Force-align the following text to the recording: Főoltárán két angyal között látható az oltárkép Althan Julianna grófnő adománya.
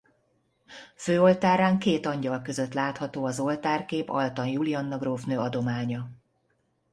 Főoltárán 0.95 1.79
két 1.79 2.05
angyal 2.05 2.41
között 2.41 2.73
látható 2.73 3.25
az 3.25 3.39
oltárkép 3.39 4.09
Althan 4.09 4.47
Julianna 4.47 4.97
grófnő 4.97 5.39
adománya. 5.39 6.09